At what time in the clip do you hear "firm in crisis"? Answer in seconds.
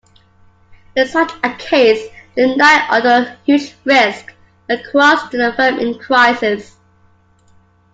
5.55-6.75